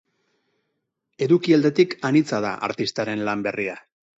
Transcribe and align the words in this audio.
Eduki 1.27 1.55
aldetik 1.57 1.95
anitza 2.11 2.41
da 2.49 2.57
artistaren 2.71 3.25
lan 3.29 3.49
berria. 3.51 3.79